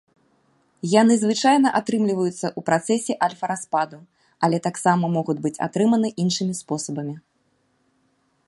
Яны 1.01 1.13
звычайна 1.23 1.71
атрымліваюцца 1.79 2.47
ў 2.47 2.59
працэсе 2.71 3.13
альфа-распаду, 3.27 3.97
але 4.47 4.57
таксама 4.71 5.05
могуць 5.17 5.39
быць 5.45 5.55
атрыманы 5.67 6.09
іншымі 6.25 6.53
спосабамі. 6.65 7.15